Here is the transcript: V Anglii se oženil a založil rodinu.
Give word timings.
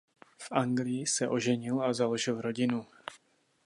V 0.37 0.51
Anglii 0.51 1.05
se 1.07 1.27
oženil 1.29 1.81
a 1.83 1.93
založil 1.93 2.41
rodinu. 2.41 2.85